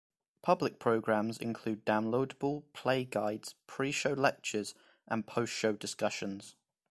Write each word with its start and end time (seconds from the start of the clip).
Public 0.41 0.79
programs 0.79 1.37
include 1.37 1.85
downloadable 1.85 2.63
play 2.73 3.03
guides, 3.05 3.53
pre-show 3.67 4.13
lectures, 4.13 4.73
and 5.07 5.27
post-show 5.27 5.73
discussions. 5.73 6.55